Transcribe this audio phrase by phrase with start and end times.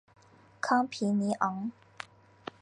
[0.61, 1.69] 康皮尼昂。